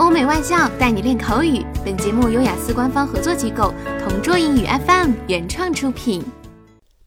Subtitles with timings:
[0.00, 1.62] 欧美外教带你练口语。
[1.84, 6.24] 本节目由雅思官方合作机构同桌英语 FM 原创出品。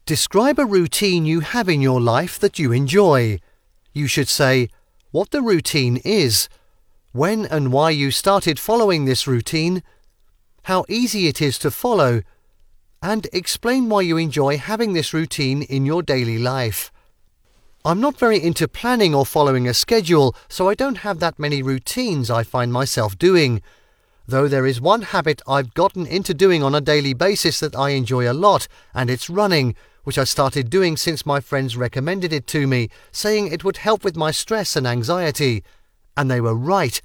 [0.06, 3.40] Describe a routine you have in your life that you enjoy.
[3.92, 4.68] You should say
[5.10, 6.46] what the routine is,
[7.12, 9.82] when and why you started following this routine,
[10.64, 12.22] how easy it is to follow,
[13.02, 16.92] and explain why you enjoy having this routine in your daily life.
[17.85, 21.61] I'm not very into planning or following a schedule, so I don't have that many
[21.61, 23.61] routines I find myself doing.
[24.27, 27.91] Though there is one habit I've gotten into doing on a daily basis that I
[27.91, 32.47] enjoy a lot, and it's running, which I started doing since my friends recommended it
[32.47, 35.63] to me, saying it would help with my stress and anxiety.
[36.17, 37.01] And they were right.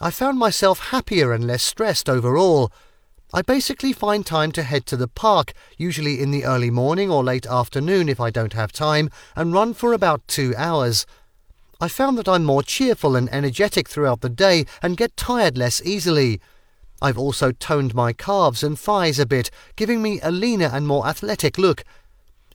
[0.00, 2.72] I found myself happier and less stressed overall.
[3.34, 7.24] I basically find time to head to the park, usually in the early morning or
[7.24, 11.06] late afternoon if I don't have time, and run for about two hours.
[11.80, 15.82] I found that I'm more cheerful and energetic throughout the day and get tired less
[15.84, 16.40] easily.
[17.02, 21.06] I've also toned my calves and thighs a bit, giving me a leaner and more
[21.06, 21.84] athletic look.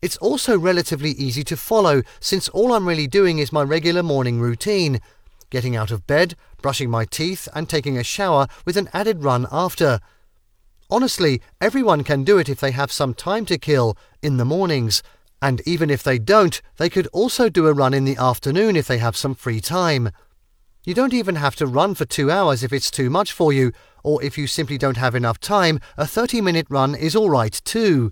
[0.01, 4.39] It's also relatively easy to follow since all I'm really doing is my regular morning
[4.39, 5.01] routine
[5.51, 9.45] getting out of bed, brushing my teeth, and taking a shower with an added run
[9.51, 9.99] after.
[10.91, 15.01] Honestly, everyone can do it if they have some time to kill in the mornings.
[15.41, 18.87] And even if they don't, they could also do a run in the afternoon if
[18.87, 20.09] they have some free time.
[20.83, 23.71] You don't even have to run for two hours if it's too much for you,
[24.03, 28.11] or if you simply don't have enough time, a 30 minute run is alright too.